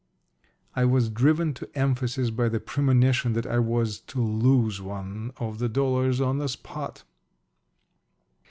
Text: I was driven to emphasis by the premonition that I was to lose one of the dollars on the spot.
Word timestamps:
I 0.75 0.83
was 0.83 1.11
driven 1.11 1.53
to 1.53 1.69
emphasis 1.77 2.31
by 2.31 2.49
the 2.49 2.59
premonition 2.59 3.33
that 3.33 3.45
I 3.45 3.59
was 3.59 3.99
to 3.99 4.19
lose 4.19 4.81
one 4.81 5.31
of 5.37 5.59
the 5.59 5.69
dollars 5.69 6.19
on 6.19 6.39
the 6.39 6.49
spot. 6.49 7.03